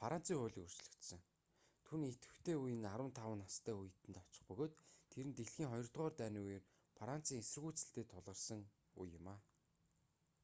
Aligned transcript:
францын 0.00 0.38
хууль 0.40 0.58
өөрчлөгдсөн 0.62 1.20
түүний 1.86 2.10
идвэхтэй 2.16 2.56
үе 2.62 2.72
нь 2.76 2.84
15 2.94 3.42
настай 3.44 3.74
үед 3.80 3.98
нь 4.10 4.20
очих 4.22 4.42
бөгөөд 4.48 4.72
тэр 5.12 5.24
нь 5.28 5.36
дэлхийн 5.38 5.70
хоёрдугаар 5.70 6.14
дайны 6.20 6.38
үеэр 6.46 6.64
францын 6.98 7.40
эсэргүүцэлтэй 7.42 8.04
тулгарасэн 8.12 8.60
үе 9.00 9.08
юм 9.18 9.26